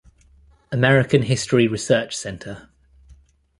[0.71, 2.69] American History Research Center.